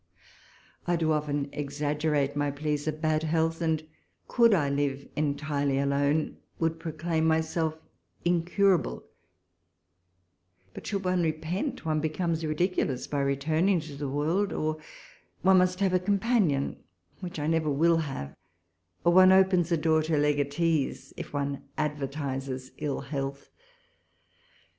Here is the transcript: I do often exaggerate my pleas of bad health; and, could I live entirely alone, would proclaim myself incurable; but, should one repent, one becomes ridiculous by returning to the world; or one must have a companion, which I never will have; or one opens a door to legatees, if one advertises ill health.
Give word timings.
I 0.87 0.95
do 0.95 1.11
often 1.11 1.47
exaggerate 1.53 2.35
my 2.35 2.49
pleas 2.49 2.87
of 2.87 3.01
bad 3.01 3.21
health; 3.21 3.61
and, 3.61 3.83
could 4.27 4.51
I 4.51 4.67
live 4.67 5.07
entirely 5.15 5.77
alone, 5.77 6.37
would 6.57 6.79
proclaim 6.79 7.25
myself 7.27 7.77
incurable; 8.25 9.03
but, 10.73 10.87
should 10.87 11.05
one 11.05 11.21
repent, 11.21 11.85
one 11.85 11.99
becomes 11.99 12.43
ridiculous 12.43 13.05
by 13.05 13.19
returning 13.19 13.79
to 13.81 13.95
the 13.95 14.09
world; 14.09 14.51
or 14.51 14.77
one 15.43 15.59
must 15.59 15.81
have 15.81 15.93
a 15.93 15.99
companion, 15.99 16.77
which 17.19 17.37
I 17.37 17.45
never 17.45 17.69
will 17.69 17.97
have; 17.97 18.35
or 19.03 19.13
one 19.13 19.31
opens 19.31 19.71
a 19.71 19.77
door 19.77 20.01
to 20.01 20.17
legatees, 20.17 21.13
if 21.15 21.31
one 21.31 21.61
advertises 21.77 22.71
ill 22.79 23.01
health. 23.01 23.51